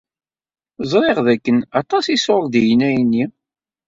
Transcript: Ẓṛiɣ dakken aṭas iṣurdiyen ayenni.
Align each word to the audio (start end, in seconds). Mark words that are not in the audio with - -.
Ẓṛiɣ 0.91 1.19
dakken 1.25 1.57
aṭas 1.79 2.05
iṣurdiyen 2.15 2.85
ayenni. 2.87 3.25